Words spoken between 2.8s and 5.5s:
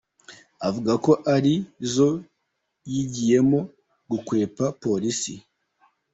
yigiyemo gukwepa polisi.